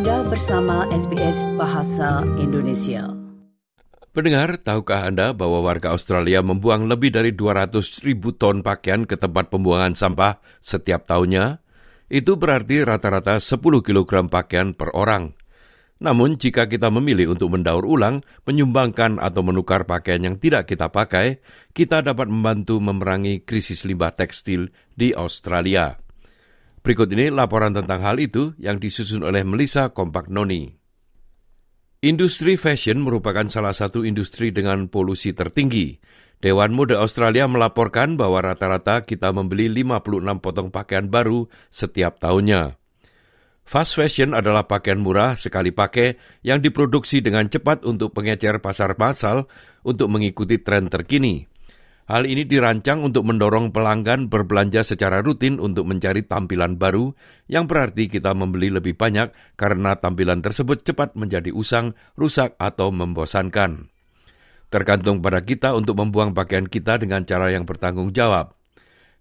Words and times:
Anda 0.00 0.24
bersama 0.24 0.88
SBS 0.88 1.44
Bahasa 1.60 2.24
Indonesia. 2.40 3.04
Pendengar, 4.16 4.56
tahukah 4.56 5.04
Anda 5.04 5.36
bahwa 5.36 5.60
warga 5.60 5.92
Australia 5.92 6.40
membuang 6.40 6.88
lebih 6.88 7.12
dari 7.12 7.36
200 7.36 8.00
ribu 8.00 8.32
ton 8.32 8.64
pakaian 8.64 9.04
ke 9.04 9.20
tempat 9.20 9.52
pembuangan 9.52 9.92
sampah 9.92 10.40
setiap 10.64 11.04
tahunnya? 11.04 11.60
Itu 12.08 12.40
berarti 12.40 12.80
rata-rata 12.80 13.44
10 13.44 13.60
kg 13.60 14.24
pakaian 14.32 14.72
per 14.72 14.88
orang. 14.96 15.36
Namun, 16.00 16.40
jika 16.40 16.64
kita 16.64 16.88
memilih 16.88 17.36
untuk 17.36 17.52
mendaur 17.52 17.84
ulang, 17.84 18.24
menyumbangkan 18.48 19.20
atau 19.20 19.44
menukar 19.44 19.84
pakaian 19.84 20.24
yang 20.24 20.40
tidak 20.40 20.64
kita 20.64 20.88
pakai, 20.88 21.44
kita 21.76 22.00
dapat 22.00 22.24
membantu 22.24 22.80
memerangi 22.80 23.44
krisis 23.44 23.84
limbah 23.84 24.16
tekstil 24.16 24.72
di 24.96 25.12
Australia. 25.12 26.00
Berikut 26.80 27.12
ini 27.12 27.28
laporan 27.28 27.76
tentang 27.76 28.00
hal 28.00 28.16
itu 28.16 28.56
yang 28.56 28.80
disusun 28.80 29.20
oleh 29.20 29.44
Melissa 29.44 29.92
Noni. 30.32 30.80
Industri 32.00 32.56
fashion 32.56 33.04
merupakan 33.04 33.44
salah 33.52 33.76
satu 33.76 34.08
industri 34.08 34.48
dengan 34.48 34.88
polusi 34.88 35.36
tertinggi. 35.36 36.00
Dewan 36.40 36.72
Mode 36.72 36.96
Australia 36.96 37.44
melaporkan 37.44 38.16
bahwa 38.16 38.40
rata-rata 38.40 39.04
kita 39.04 39.28
membeli 39.36 39.68
56 39.68 40.40
potong 40.40 40.72
pakaian 40.72 41.04
baru 41.12 41.52
setiap 41.68 42.16
tahunnya. 42.16 42.80
Fast 43.68 44.00
fashion 44.00 44.32
adalah 44.32 44.64
pakaian 44.64 44.96
murah 44.96 45.36
sekali 45.36 45.76
pakai 45.76 46.16
yang 46.40 46.64
diproduksi 46.64 47.20
dengan 47.20 47.44
cepat 47.52 47.84
untuk 47.84 48.16
pengecer 48.16 48.64
pasar 48.64 48.96
massal 48.96 49.44
untuk 49.84 50.08
mengikuti 50.08 50.56
tren 50.56 50.88
terkini. 50.88 51.49
Hal 52.10 52.26
ini 52.26 52.42
dirancang 52.42 53.06
untuk 53.06 53.22
mendorong 53.22 53.70
pelanggan 53.70 54.26
berbelanja 54.26 54.82
secara 54.82 55.22
rutin 55.22 55.62
untuk 55.62 55.86
mencari 55.86 56.26
tampilan 56.26 56.74
baru, 56.74 57.14
yang 57.46 57.70
berarti 57.70 58.10
kita 58.10 58.34
membeli 58.34 58.66
lebih 58.66 58.98
banyak 58.98 59.30
karena 59.54 59.94
tampilan 59.94 60.42
tersebut 60.42 60.82
cepat 60.82 61.14
menjadi 61.14 61.54
usang, 61.54 61.94
rusak, 62.18 62.58
atau 62.58 62.90
membosankan. 62.90 63.94
Tergantung 64.74 65.22
pada 65.22 65.46
kita 65.46 65.70
untuk 65.78 66.02
membuang 66.02 66.34
pakaian 66.34 66.66
kita 66.66 66.98
dengan 66.98 67.22
cara 67.22 67.54
yang 67.54 67.62
bertanggung 67.62 68.10
jawab. 68.10 68.58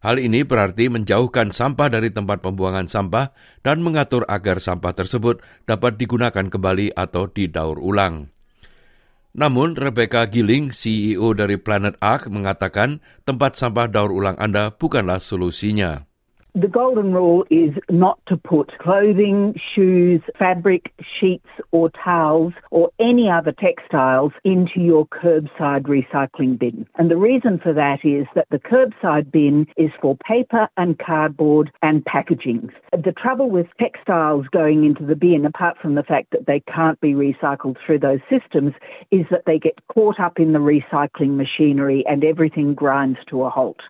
Hal 0.02 0.18
ini 0.18 0.42
berarti 0.42 0.90
menjauhkan 0.90 1.54
sampah 1.54 1.94
dari 1.94 2.10
tempat 2.10 2.42
pembuangan 2.42 2.90
sampah 2.90 3.38
dan 3.62 3.86
mengatur 3.86 4.26
agar 4.26 4.58
sampah 4.58 4.98
tersebut 4.98 5.46
dapat 5.70 6.02
digunakan 6.02 6.50
kembali 6.50 6.98
atau 6.98 7.30
didaur 7.30 7.78
ulang. 7.78 8.34
Namun, 9.38 9.78
Rebecca 9.78 10.26
Gilling, 10.26 10.74
CEO 10.74 11.38
dari 11.38 11.62
Planet 11.62 12.02
Ark, 12.02 12.28
mengatakan 12.34 13.06
tempat 13.30 13.56
sampah 13.56 13.86
daur 13.86 14.10
ulang 14.10 14.36
Anda 14.42 14.74
bukanlah 14.74 15.22
solusinya. 15.22 16.09
The 16.56 16.68
golden 16.68 17.14
rule 17.14 17.46
is 17.52 17.76
not 17.92 18.20
to 18.26 18.36
put 18.36 18.76
clothing, 18.80 19.54
shoes, 19.76 20.22
fabric, 20.40 20.92
sheets, 21.20 21.48
or 21.72 21.92
towels, 21.92 22.54
or 22.72 22.90
any 23.00 23.30
other 23.30 23.52
textiles 23.52 24.32
into 24.44 24.80
your 24.80 25.06
curbside 25.08 25.84
recycling 25.84 26.58
bin. 26.58 26.88
And 26.96 27.12
the 27.12 27.18
reason 27.18 27.60
for 27.62 27.72
that 27.74 28.00
is 28.04 28.26
that 28.34 28.48
the 28.50 28.58
curbside 28.58 29.32
bin 29.32 29.68
is 29.78 29.92
for 30.02 30.18
paper 30.18 30.68
and 30.76 30.98
cardboard 30.98 31.72
and 31.84 32.04
packaging. 32.04 32.72
The 32.94 33.14
trouble 33.14 33.52
with 33.52 33.68
textiles 33.80 34.48
going 34.52 34.86
into 34.86 35.06
the 35.06 35.16
bin, 35.16 35.46
apart 35.46 35.78
from 35.80 35.94
the 35.94 36.04
fact 36.04 36.32
that 36.32 36.48
they 36.48 36.62
can't 36.62 37.00
be 37.00 37.14
recycled 37.14 37.78
through 37.86 38.00
those 38.00 38.22
systems, 38.28 38.74
is 39.12 39.28
that 39.30 39.44
they 39.46 39.60
get 39.60 39.78
caught 39.88 40.20
up 40.20 40.40
in 40.40 40.54
the 40.54 40.60
recycling 40.60 41.36
machinery 41.36 42.04
and 42.08 42.24
everything 42.24 42.74
grinds 42.74 43.20
to 43.30 43.44
a 43.44 43.52
halt. 43.52 43.82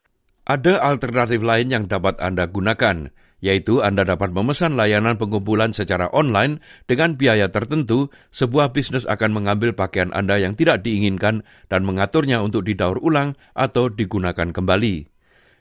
Ada 0.49 0.81
alternatif 0.81 1.45
lain 1.45 1.69
yang 1.69 1.85
dapat 1.85 2.17
Anda 2.17 2.49
gunakan, 2.49 3.13
yaitu 3.37 3.85
Anda 3.85 4.01
dapat 4.01 4.33
memesan 4.33 4.73
layanan 4.81 5.13
pengumpulan 5.21 5.77
secara 5.77 6.09
online 6.09 6.57
dengan 6.89 7.13
biaya 7.13 7.53
tertentu, 7.53 8.09
sebuah 8.33 8.73
bisnis 8.73 9.05
akan 9.05 9.29
mengambil 9.29 9.77
pakaian 9.77 10.09
Anda 10.09 10.41
yang 10.41 10.57
tidak 10.57 10.81
diinginkan 10.81 11.45
dan 11.69 11.85
mengaturnya 11.85 12.41
untuk 12.41 12.65
didaur 12.65 12.97
ulang 12.97 13.37
atau 13.53 13.93
digunakan 13.93 14.49
kembali. 14.49 15.05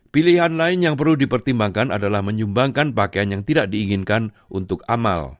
Pilihan 0.08 0.56
lain 0.56 0.80
yang 0.80 0.96
perlu 0.96 1.20
dipertimbangkan 1.20 1.92
adalah 1.92 2.24
menyumbangkan 2.24 2.96
pakaian 2.96 3.28
yang 3.28 3.44
tidak 3.44 3.68
diinginkan 3.68 4.32
untuk 4.48 4.80
amal. 4.88 5.36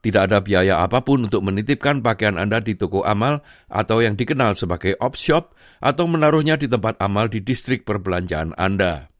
Tidak 0.00 0.32
ada 0.32 0.40
biaya 0.40 0.80
apa 0.80 1.04
pun 1.04 1.28
untuk 1.28 1.44
menitipkan 1.44 2.00
pakaian 2.00 2.40
Anda 2.40 2.64
di 2.64 2.72
toko 2.72 3.04
amal 3.04 3.44
atau 3.68 4.00
yang 4.00 4.16
dikenal 4.16 4.56
sebagai 4.56 4.96
op 4.96 5.12
shop 5.12 5.52
atau 5.84 6.08
menaruhnya 6.08 6.56
di 6.56 6.72
tempat 6.72 6.96
amal 7.04 7.28
di 7.28 7.44
distrik 7.44 7.84
perbelanjaan 7.84 8.56
Anda. 8.56 9.12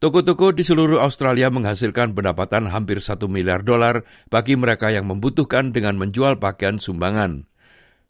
Toko-toko 0.00 0.56
di 0.56 0.64
seluruh 0.64 0.96
Australia 1.04 1.52
menghasilkan 1.52 2.16
pendapatan 2.16 2.72
hampir 2.72 3.04
satu 3.04 3.28
miliar 3.28 3.60
dolar 3.60 4.08
bagi 4.32 4.56
mereka 4.56 4.88
yang 4.88 5.04
membutuhkan 5.04 5.76
dengan 5.76 6.00
menjual 6.00 6.40
pakaian 6.40 6.80
sumbangan. 6.80 7.44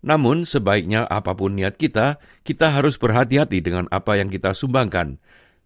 Namun, 0.07 0.47
sebaiknya 0.47 1.11
apa 1.11 1.35
pun 1.35 1.59
niat 1.59 1.75
kita, 1.75 2.23
kita 2.47 2.71
harus 2.71 2.95
berhati-hati 2.95 3.59
dengan 3.59 3.91
apa 3.91 4.23
yang 4.23 4.31
kita 4.31 4.55
sumbangkan. 4.55 5.19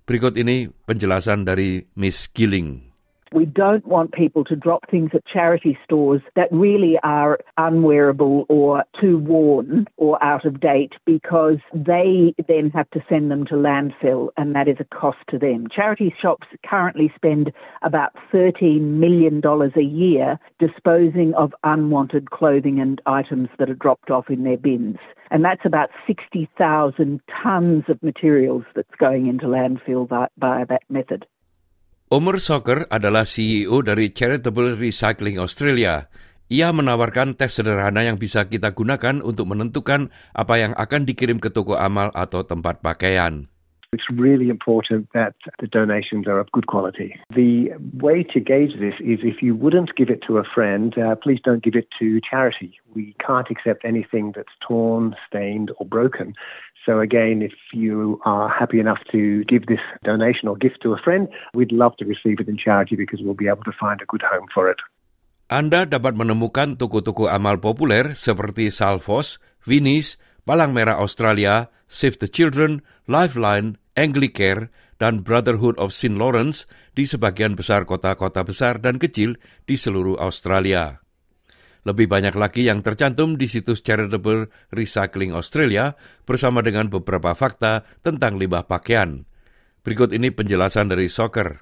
Berikut 0.09 0.41
ini 0.41 0.73
penjelasan 0.89 1.45
dari 1.45 1.93
Miss 1.93 2.25
Killing. 2.33 2.94
We 3.35 3.47
don't 3.47 3.85
want 3.85 4.13
people 4.13 4.45
to 4.45 4.55
drop 4.55 4.89
things 4.89 5.11
at 5.13 5.27
charity 5.27 5.77
stores 5.85 6.23
that 6.37 6.47
really 6.53 7.01
are 7.03 7.41
unwearable 7.59 8.47
or 8.49 8.85
too 9.01 9.19
worn 9.19 9.89
or 9.97 10.23
out 10.23 10.45
of 10.45 10.61
date 10.61 10.93
because 11.05 11.59
they 11.75 12.33
then 12.47 12.71
have 12.71 12.89
to 12.91 13.03
send 13.09 13.33
them 13.33 13.45
to 13.47 13.55
landfill 13.55 14.29
and 14.37 14.55
that 14.55 14.69
is 14.69 14.77
a 14.79 14.85
cost 14.85 15.19
to 15.31 15.39
them. 15.41 15.67
Charity 15.75 16.15
shops 16.23 16.47
currently 16.65 17.13
spend 17.17 17.51
about 17.83 18.13
$13 18.33 18.81
million 18.81 19.43
a 19.45 19.81
year 19.83 20.39
disposing 20.61 21.35
of 21.35 21.53
unwanted 21.65 22.31
clothing 22.31 22.79
and 22.79 23.03
items 23.05 23.49
that 23.59 23.69
are 23.69 23.75
dropped 23.75 24.13
off 24.13 24.31
in 24.31 24.45
their 24.45 24.57
bins. 24.57 24.99
And 25.33 25.45
that's 25.45 25.65
about 25.65 25.91
60,000 26.07 27.21
tonnes 27.45 27.89
of 27.89 28.01
materials 28.01 28.63
that's 28.77 28.95
going 29.01 29.27
into 29.27 29.47
landfill 29.47 30.09
by, 30.09 30.29
by 30.39 30.65
that 30.69 30.83
method. 30.89 31.27
Omer 32.13 32.37
Soccer 32.37 32.85
adalah 32.93 33.25
CEO 33.25 33.81
dari 33.81 34.13
Charitable 34.13 34.77
Recycling 34.77 35.41
Australia. 35.41 36.05
Ia 36.53 36.69
menawarkan 36.69 37.33
tes 37.33 37.57
sederhana 37.57 38.05
yang 38.05 38.21
bisa 38.21 38.45
kita 38.45 38.77
gunakan 38.77 39.25
untuk 39.25 39.49
menentukan 39.49 40.13
apa 40.37 40.55
yang 40.61 40.77
akan 40.77 41.09
dikirim 41.09 41.41
ke 41.41 41.49
toko 41.49 41.81
amal 41.81 42.13
atau 42.13 42.45
tempat 42.45 42.85
pakaian. 42.85 43.49
It's 44.05 44.19
really 44.19 44.49
important 44.51 45.09
that 45.15 45.35
the 45.61 45.67
donations 45.67 46.27
are 46.29 46.39
of 46.39 46.53
good 46.53 46.67
quality. 46.67 47.17
The 47.35 47.71
way 47.97 48.23
to 48.35 48.41
gauge 48.41 48.73
this 48.79 48.95
is 49.01 49.21
if 49.23 49.41
you 49.41 49.55
wouldn't 49.55 49.97
give 49.97 50.11
it 50.11 50.21
to 50.27 50.37
a 50.39 50.45
friend, 50.45 50.93
uh, 50.99 51.15
please 51.17 51.41
don't 51.43 51.63
give 51.63 51.75
it 51.75 51.89
to 52.01 52.21
charity. 52.21 52.77
We 52.95 53.17
can't 53.25 53.49
accept 53.51 53.85
anything 53.85 54.33
that's 54.37 54.53
torn, 54.67 55.17
stained, 55.29 55.71
or 55.79 55.87
broken. 55.87 56.35
So 56.85 57.01
again, 57.01 57.41
if 57.41 57.57
you 57.73 58.21
are 58.27 58.49
happy 58.49 58.79
enough 58.79 59.01
to 59.13 59.45
give 59.45 59.67
this 59.67 59.81
donation 60.05 60.49
or 60.49 60.57
gift 60.57 60.83
to 60.83 60.93
a 60.93 61.01
friend, 61.01 61.29
we'd 61.55 61.73
love 61.73 61.97
to 61.97 62.05
receive 62.05 62.41
it 62.41 62.49
in 62.49 62.59
charity 62.59 62.97
because 62.97 63.21
we'll 63.23 63.33
be 63.33 63.49
able 63.49 63.65
to 63.65 63.73
find 63.73 64.03
a 64.03 64.07
good 64.07 64.23
home 64.23 64.49
for 64.53 64.69
it. 64.69 64.77
Anda 65.49 65.89
dapat 65.89 66.13
menemukan 66.17 66.77
toko-toko 66.77 67.29
amal 67.29 67.57
populer 67.57 68.13
seperti 68.17 68.69
Salvos, 68.69 69.41
Vinis, 69.65 70.21
Palang 70.45 70.77
Merah 70.77 71.01
Australia, 71.01 71.73
Save 71.91 72.21
the 72.21 72.31
Children, 72.31 72.85
Lifeline, 73.07 73.81
Anglicare, 73.95 74.73
dan 74.99 75.27
Brotherhood 75.27 75.77
of 75.77 75.91
St. 75.93 76.17
Lawrence 76.17 76.65
di 76.95 77.05
sebagian 77.05 77.59
besar 77.59 77.85
kota-kota 77.85 78.47
besar 78.47 78.79
dan 78.81 78.97
kecil 78.97 79.37
di 79.67 79.75
seluruh 79.75 80.17
Australia. 80.17 81.05
Lebih 81.85 82.09
banyak 82.09 82.33
lagi 82.33 82.65
yang 82.65 82.81
tercantum 82.81 83.37
di 83.37 83.45
situs 83.45 83.85
Charitable 83.85 84.49
Recycling 84.73 85.37
Australia 85.37 85.93
bersama 86.25 86.65
dengan 86.65 86.89
beberapa 86.89 87.37
fakta 87.37 87.85
tentang 88.01 88.41
limbah 88.41 88.65
pakaian. 88.65 89.29
Berikut 89.85 90.17
ini 90.17 90.33
penjelasan 90.33 90.89
dari 90.89 91.13
Soccer. 91.13 91.61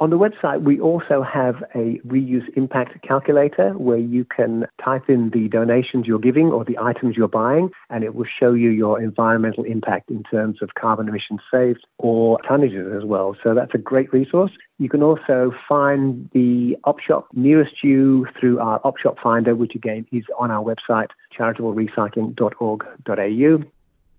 On 0.00 0.08
the 0.08 0.16
website, 0.16 0.62
we 0.62 0.80
also 0.80 1.22
have 1.22 1.62
a 1.74 2.00
reuse 2.06 2.48
impact 2.56 3.02
calculator 3.06 3.72
where 3.72 3.98
you 3.98 4.24
can 4.24 4.66
type 4.82 5.10
in 5.10 5.28
the 5.28 5.48
donations 5.48 6.06
you're 6.06 6.18
giving 6.18 6.46
or 6.46 6.64
the 6.64 6.78
items 6.78 7.18
you're 7.18 7.28
buying, 7.28 7.68
and 7.90 8.02
it 8.02 8.14
will 8.14 8.24
show 8.24 8.54
you 8.54 8.70
your 8.70 8.98
environmental 8.98 9.62
impact 9.62 10.10
in 10.10 10.22
terms 10.22 10.62
of 10.62 10.70
carbon 10.74 11.06
emissions 11.06 11.40
saved 11.52 11.86
or 11.98 12.38
tonnages 12.48 12.96
as 12.96 13.04
well. 13.04 13.36
So 13.42 13.54
that's 13.54 13.74
a 13.74 13.78
great 13.78 14.10
resource. 14.10 14.52
You 14.78 14.88
can 14.88 15.02
also 15.02 15.52
find 15.68 16.30
the 16.32 16.78
op 16.84 17.00
shop 17.00 17.28
nearest 17.34 17.84
you 17.84 18.26
through 18.40 18.58
our 18.58 18.80
op 18.84 18.96
shop 18.96 19.18
finder, 19.22 19.54
which 19.54 19.74
again 19.74 20.06
is 20.12 20.24
on 20.38 20.50
our 20.50 20.64
website, 20.64 21.08
charitablerecycling.org.au. 21.38 23.64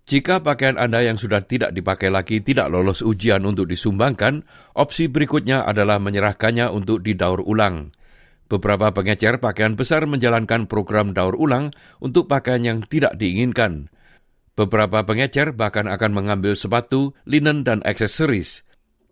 Jika 0.02 0.42
pakaian 0.42 0.74
Anda 0.76 1.06
yang 1.06 1.14
sudah 1.14 1.46
tidak 1.46 1.70
dipakai 1.72 2.10
lagi 2.10 2.42
tidak 2.42 2.68
lolos 2.74 3.06
ujian 3.06 3.46
untuk 3.46 3.70
disumbangkan, 3.70 4.42
opsi 4.74 5.06
berikutnya 5.06 5.62
adalah 5.62 6.02
menyerahkannya 6.02 6.66
untuk 6.74 7.06
didaur 7.06 7.38
ulang. 7.46 7.94
Beberapa 8.50 8.92
pengecer 8.92 9.40
pakaian 9.40 9.78
besar 9.78 10.04
menjalankan 10.04 10.68
program 10.68 11.16
daur 11.16 11.38
ulang 11.38 11.72
untuk 12.02 12.28
pakaian 12.28 12.60
yang 12.60 12.78
tidak 12.84 13.16
diinginkan. 13.16 13.88
Beberapa 14.52 15.08
pengecer 15.08 15.56
bahkan 15.56 15.88
akan 15.88 16.12
mengambil 16.12 16.52
sepatu, 16.52 17.16
linen, 17.24 17.64
dan 17.64 17.80
aksesoris. 17.88 18.66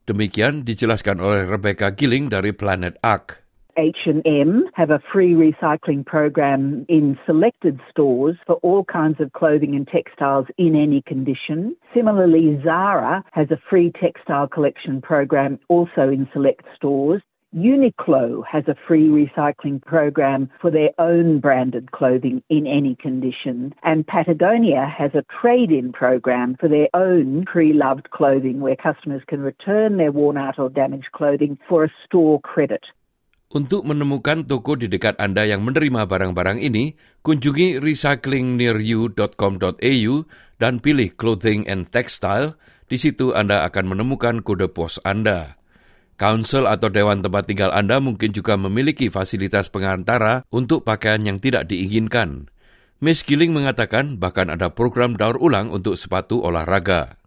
Demikian 0.05 0.69
dijelaskan 0.69 1.23
oleh 1.23 1.49
Rebecca 1.49 1.97
Gilling 1.97 2.29
dari 2.29 2.53
Planet 2.53 3.01
Ark. 3.01 3.41
H&M 3.77 4.65
have 4.75 4.91
a 4.91 5.03
free 5.13 5.35
recycling 5.35 6.05
program 6.05 6.87
in 6.89 7.19
selected 7.27 7.81
stores 7.91 8.37
for 8.47 8.57
all 8.57 8.85
kinds 8.85 9.21
of 9.21 9.33
clothing 9.33 9.75
and 9.75 9.87
textiles 9.87 10.47
in 10.59 10.75
any 10.75 11.03
condition. 11.03 11.77
Similarly, 11.95 12.61
Zara 12.63 13.25
has 13.33 13.51
a 13.51 13.61
free 13.69 13.93
textile 14.01 14.49
collection 14.49 15.01
program 15.01 15.59
also 15.69 16.09
in 16.09 16.29
select 16.33 16.65
stores. 16.77 17.23
Uniqlo 17.55 18.45
has 18.47 18.63
a 18.69 18.77
free 18.87 19.09
recycling 19.09 19.83
program 19.83 20.49
for 20.61 20.71
their 20.71 20.91
own 21.01 21.41
branded 21.41 21.91
clothing 21.91 22.45
in 22.49 22.65
any 22.65 22.95
condition. 22.95 23.75
And 23.83 24.07
Patagonia 24.07 24.87
has 24.87 25.11
a 25.15 25.25
trade 25.41 25.73
in 25.73 25.93
program 25.93 26.57
for 26.61 26.69
their 26.69 26.89
own 26.95 27.45
pre 27.47 27.73
loved 27.73 28.11
clothing 28.11 28.61
where 28.61 28.77
customers 28.77 29.23
can 29.27 29.41
return 29.41 29.97
their 29.97 30.13
worn 30.13 30.37
out 30.37 30.61
or 30.61 30.69
damaged 30.69 31.11
clothing 31.13 31.59
for 31.69 31.83
a 31.83 31.93
store 32.07 32.41
credit. 32.41 32.85
Untuk 33.50 33.82
menemukan 33.82 34.47
toko 34.47 34.79
di 34.79 34.87
dekat 34.87 35.19
Anda 35.19 35.43
yang 35.43 35.67
menerima 35.67 36.06
barang-barang 36.06 36.62
ini, 36.62 36.94
kunjungi 37.26 37.82
recyclingnearyou.com.au 37.82 40.14
dan 40.62 40.79
pilih 40.79 41.11
Clothing 41.19 41.67
and 41.67 41.91
Textile. 41.91 42.55
Di 42.87 42.94
situ 42.94 43.35
Anda 43.35 43.67
akan 43.67 43.91
menemukan 43.91 44.47
kode 44.47 44.70
pos 44.70 45.02
Anda. 45.02 45.58
Council 46.14 46.70
atau 46.70 46.94
Dewan 46.94 47.26
Tempat 47.26 47.50
Tinggal 47.50 47.75
Anda 47.75 47.99
mungkin 47.99 48.31
juga 48.31 48.55
memiliki 48.55 49.11
fasilitas 49.11 49.67
pengantara 49.67 50.47
untuk 50.55 50.87
pakaian 50.87 51.26
yang 51.26 51.43
tidak 51.43 51.67
diinginkan. 51.67 52.47
Miss 53.02 53.26
Gilling 53.26 53.50
mengatakan 53.50 54.23
bahkan 54.23 54.47
ada 54.47 54.70
program 54.70 55.19
daur 55.19 55.43
ulang 55.43 55.75
untuk 55.75 55.99
sepatu 55.99 56.38
olahraga. 56.38 57.20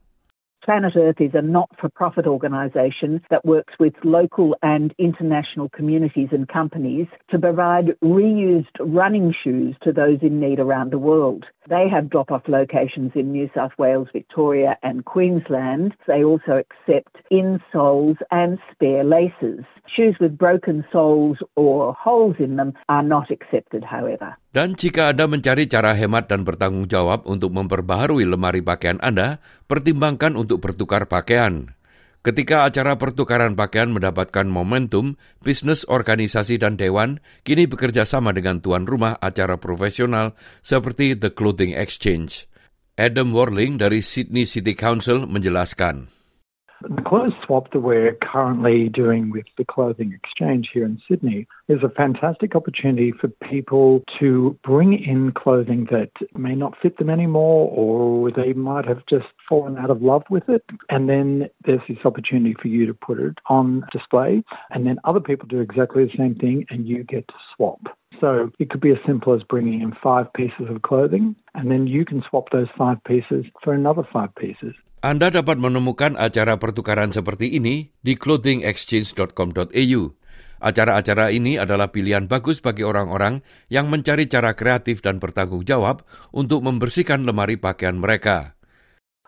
Planet 0.64 0.94
Earth 0.96 1.20
is 1.20 1.32
a 1.34 1.42
not 1.42 1.70
for 1.78 1.90
profit 1.90 2.26
organisation 2.26 3.22
that 3.30 3.44
works 3.44 3.74
with 3.82 3.94
local 4.06 4.56
and 4.64 4.94
international 4.98 5.68
communities 5.68 6.30
and 6.32 6.48
companies 6.48 7.08
to 7.32 7.38
provide 7.38 7.98
reused 8.02 8.78
running 8.80 9.36
shoes 9.44 9.76
to 9.84 9.92
those 9.92 10.20
in 10.22 10.40
need 10.40 10.62
around 10.62 10.94
the 10.94 10.98
world. 10.98 11.46
They 11.68 11.90
have 11.90 12.10
drop 12.10 12.32
off 12.32 12.44
locations 12.48 13.12
in 13.14 13.34
New 13.34 13.50
South 13.54 13.74
Wales, 13.78 14.08
Victoria, 14.14 14.78
and 14.84 15.04
Queensland. 15.04 15.96
They 16.08 16.24
also 16.24 16.64
accept 16.64 17.18
insoles 17.30 18.16
and 18.32 18.58
spare 18.72 19.04
laces. 19.04 19.66
Shoes 19.94 20.16
with 20.22 20.38
broken 20.38 20.86
soles 20.94 21.40
or 21.58 21.94
holes 21.94 22.38
in 22.40 22.56
them 22.56 22.72
are 22.88 23.04
not 23.04 23.32
accepted, 23.32 23.84
however. 23.84 24.38
Dan 24.54 24.78
jika 24.78 25.10
Anda 25.10 25.26
mencari 25.26 25.66
cara 25.66 25.98
hemat 25.98 26.30
dan 26.30 26.46
bertanggung 26.46 26.86
jawab 26.86 27.26
untuk 27.26 27.58
memperbaharui 27.58 28.22
lemari 28.22 28.62
pakaian 28.62 29.02
Anda, 29.02 29.42
pertimbangkan 29.66 30.38
untuk 30.38 30.62
bertukar 30.62 31.10
pakaian. 31.10 31.74
Ketika 32.22 32.64
acara 32.64 32.96
pertukaran 32.96 33.58
pakaian 33.58 33.90
mendapatkan 33.90 34.46
momentum, 34.46 35.20
bisnis, 35.42 35.84
organisasi, 35.90 36.62
dan 36.62 36.78
dewan 36.78 37.18
kini 37.44 37.66
bekerja 37.66 38.06
sama 38.06 38.32
dengan 38.32 38.62
tuan 38.62 38.86
rumah 38.86 39.18
acara 39.20 39.58
profesional 39.58 40.38
seperti 40.62 41.18
The 41.18 41.34
Clothing 41.34 41.74
Exchange. 41.74 42.46
Adam 42.94 43.34
Warling 43.34 43.82
dari 43.82 44.06
Sydney 44.06 44.46
City 44.46 44.78
Council 44.78 45.26
menjelaskan. 45.26 46.14
The 46.84 47.02
clothes 47.02 47.32
swap 47.46 47.72
that 47.72 47.80
we're 47.80 48.18
currently 48.22 48.90
doing 48.90 49.30
with 49.32 49.46
the 49.58 49.64
clothing 49.64 50.12
exchange 50.12 50.70
here 50.74 50.84
in 50.84 51.02
Sydney 51.10 51.48
is 51.70 51.82
a 51.82 51.88
fantastic 51.88 52.58
opportunity 52.58 53.14
for 53.14 53.30
people 53.30 54.04
to 54.20 54.60
bring 54.66 54.94
in 54.94 55.32
clothing 55.32 55.88
that 55.92 56.12
may 56.38 56.56
not 56.56 56.74
fit 56.82 56.98
them 56.98 57.10
anymore 57.10 57.72
or 57.72 58.32
they 58.32 58.52
might 58.52 58.86
have 58.86 59.02
just 59.10 59.28
fallen 59.48 59.78
out 59.78 59.92
of 59.92 60.02
love 60.02 60.24
with 60.30 60.50
it. 60.50 60.66
And 60.90 61.08
then 61.08 61.50
there's 61.66 61.80
this 61.88 62.00
opportunity 62.04 62.54
for 62.62 62.68
you 62.68 62.86
to 62.86 62.94
put 62.94 63.18
it 63.18 63.38
on 63.48 63.86
display 63.94 64.44
and 64.72 64.86
then 64.86 64.98
other 65.06 65.22
people 65.22 65.48
do 65.48 65.62
exactly 65.62 66.04
the 66.04 66.18
same 66.18 66.36
thing 66.36 66.66
and 66.70 66.86
you 66.86 67.06
get 67.06 67.26
to 67.30 67.34
swap. 67.56 67.80
So 68.20 68.52
it 68.60 68.70
could 68.70 68.82
be 68.82 68.92
as 68.92 68.98
simple 69.08 69.34
as 69.34 69.42
bringing 69.44 69.80
in 69.80 69.94
five 70.04 70.32
pieces 70.34 70.68
of 70.70 70.82
clothing 70.82 71.38
and 71.54 71.72
then 71.72 71.88
you 71.88 72.04
can 72.04 72.22
swap 72.30 72.50
those 72.52 72.68
five 72.78 73.02
pieces 73.06 73.46
for 73.64 73.74
another 73.74 74.04
five 74.12 74.36
pieces. 74.36 74.74
Anda 75.04 75.28
dapat 75.28 75.60
menemukan 75.60 76.16
acara 76.16 76.56
pertukaran 76.56 77.12
seperti 77.12 77.60
ini 77.60 77.92
di 78.00 78.16
clothingexchange.com.au. 78.16 80.02
Acara-acara 80.64 81.28
ini 81.28 81.60
adalah 81.60 81.92
pilihan 81.92 82.32
bagus 82.32 82.64
bagi 82.64 82.88
orang-orang 82.88 83.44
yang 83.68 83.92
mencari 83.92 84.32
cara 84.32 84.56
kreatif 84.56 85.04
dan 85.04 85.20
bertanggung 85.20 85.68
jawab 85.68 86.08
untuk 86.32 86.64
membersihkan 86.64 87.28
lemari 87.28 87.60
pakaian 87.60 88.00
mereka. 88.00 88.56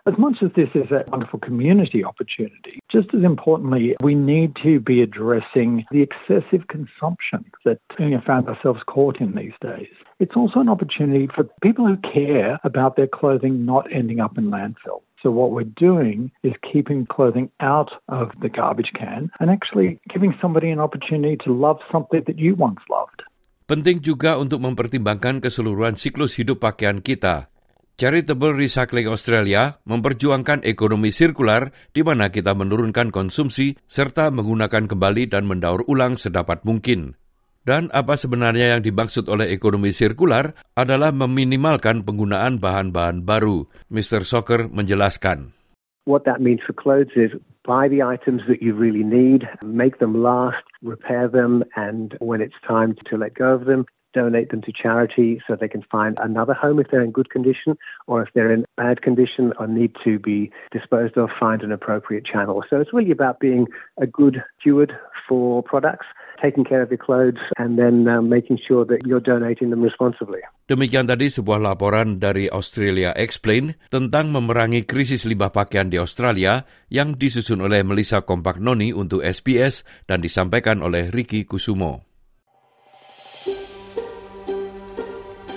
As 0.08 0.16
much 0.16 0.40
as 0.40 0.56
this 0.56 0.72
is 0.80 0.88
a 0.96 1.04
wonderful 1.12 1.44
community 1.44 2.08
opportunity, 2.08 2.80
just 2.88 3.12
as 3.12 3.28
importantly, 3.28 4.00
we 4.00 4.16
need 4.16 4.56
to 4.64 4.80
be 4.80 5.04
addressing 5.04 5.84
the 5.92 6.00
excessive 6.00 6.72
consumption 6.72 7.44
that 7.68 7.84
we 8.00 8.16
found 8.24 8.48
ourselves 8.48 8.80
caught 8.88 9.20
in 9.20 9.36
these 9.36 9.58
days. 9.60 9.92
It's 10.24 10.40
also 10.40 10.64
an 10.64 10.72
opportunity 10.72 11.28
for 11.36 11.44
people 11.60 11.84
who 11.84 12.00
care 12.00 12.64
about 12.64 12.96
their 12.96 13.12
clothing 13.12 13.68
not 13.68 13.92
ending 13.92 14.24
up 14.24 14.38
in 14.40 14.48
landfill. 14.48 15.04
So 15.26 15.34
what 15.34 15.50
we're 15.50 15.66
doing 15.74 16.30
is 16.46 16.54
keeping 16.62 17.10
clothing 17.10 17.50
out 17.58 17.90
of 18.14 18.30
the 18.46 18.50
garbage 18.54 18.94
can 18.94 19.34
and 19.42 19.50
actually 19.50 19.98
giving 20.06 20.38
somebody 20.38 20.70
an 20.70 20.78
opportunity 20.78 21.34
to 21.42 21.50
love 21.50 21.82
something 21.90 22.22
that 22.30 22.38
you 22.38 22.54
once 22.54 22.78
loved. 22.94 23.26
Penting 23.66 24.06
juga 24.06 24.38
untuk 24.38 24.62
mempertimbangkan 24.62 25.42
keseluruhan 25.42 25.98
siklus 25.98 26.38
hidup 26.38 26.62
pakaian 26.62 27.02
kita. 27.02 27.50
Charitable 27.98 28.54
Recycling 28.54 29.10
Australia 29.10 29.82
memperjuangkan 29.90 30.62
ekonomi 30.62 31.10
sirkular 31.10 31.74
di 31.90 32.06
mana 32.06 32.30
kita 32.30 32.54
menurunkan 32.54 33.10
konsumsi 33.10 33.82
serta 33.90 34.30
menggunakan 34.30 34.86
kembali 34.86 35.26
dan 35.26 35.50
mendaur 35.50 35.82
ulang 35.90 36.22
sedapat 36.22 36.62
mungkin. 36.70 37.18
Dan 37.66 37.90
apa 37.90 38.14
sebenarnya 38.14 38.78
yang 38.78 38.86
dimaksud 38.86 39.26
oleh 39.26 39.50
ekonomi 39.50 39.90
sirkular 39.90 40.54
adalah 40.78 41.10
meminimalkan 41.10 42.06
penggunaan 42.06 42.62
bahan-bahan 42.62 43.26
baru. 43.26 43.66
Mr. 43.90 44.22
Soccer 44.22 44.70
menjelaskan. 44.70 45.58
What 46.06 46.30
that 46.30 46.38
means 46.38 46.62
for 46.62 46.78
clothes 46.78 47.18
is 47.18 47.34
buy 47.66 47.90
the 47.90 48.06
items 48.06 48.46
that 48.46 48.62
you 48.62 48.78
really 48.78 49.02
need, 49.02 49.50
make 49.66 49.98
them 49.98 50.14
last, 50.14 50.62
repair 50.86 51.26
them, 51.26 51.66
and 51.74 52.14
when 52.22 52.38
it's 52.38 52.62
time 52.62 52.94
to 53.10 53.18
let 53.18 53.34
go 53.34 53.58
of 53.58 53.66
them, 53.66 53.90
donate 54.16 54.50
them 54.50 54.64
to 54.64 54.72
charity 54.72 55.44
so 55.44 55.60
they 55.60 55.68
can 55.68 55.84
find 55.92 56.16
another 56.24 56.56
home 56.56 56.80
if 56.80 56.88
they're 56.88 57.04
in 57.04 57.12
good 57.12 57.30
condition, 57.30 57.76
or 58.08 58.24
if 58.24 58.30
they're 58.34 58.56
in 58.56 58.64
bad 58.80 59.04
condition 59.04 59.52
or 59.60 59.68
need 59.68 59.92
to 60.08 60.18
be 60.18 60.50
disposed 60.72 61.20
of, 61.20 61.28
find 61.36 61.62
an 61.62 61.76
appropriate 61.76 62.24
channel. 62.24 62.64
So 62.70 62.80
it's 62.80 62.96
really 62.96 63.12
about 63.12 63.44
being 63.44 63.68
a 64.00 64.08
good 64.08 64.40
steward 64.56 64.96
for 65.28 65.62
products 65.62 66.08
taking 66.42 66.64
care 66.64 66.84
of 66.84 66.92
your 66.92 67.02
clothes 67.02 67.42
and 67.58 67.80
then 67.80 68.08
uh, 68.08 68.22
making 68.22 68.60
sure 68.62 68.86
that 68.86 69.04
you're 69.08 69.24
donating 69.24 69.72
them 69.72 69.82
responsibly. 69.82 70.44
Demikian 70.70 71.08
tadi 71.08 71.32
sebuah 71.32 71.62
laporan 71.62 72.20
dari 72.20 72.52
Australia 72.52 73.16
Explain 73.16 73.78
tentang 73.90 74.30
memerangi 74.34 74.84
krisis 74.86 75.24
limbah 75.26 75.54
pakaian 75.54 75.90
di 75.90 75.98
Australia 75.98 76.68
yang 76.92 77.16
disusun 77.16 77.64
oleh 77.64 77.82
Melissa 77.82 78.22
Noni 78.60 78.92
untuk 78.92 79.24
SBS 79.24 79.88
dan 80.06 80.22
disampaikan 80.22 80.84
oleh 80.84 81.10
Ricky 81.10 81.48
Kusumo. 81.48 82.15